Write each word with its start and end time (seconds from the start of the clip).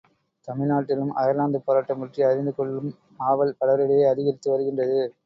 தமிழ்நாட்டிலும் 0.47 1.11
அயர்லாந்துப் 1.15 1.65
போராட்டம் 1.65 1.99
பற்றி 1.99 2.23
அறிந்து 2.23 2.55
கொள்ளும் 2.55 2.89
ஆவல் 3.25 3.55
பலரிடையே 3.61 4.07
அதிகரித்து 4.07 4.51
வருகின்றது. 4.51 4.99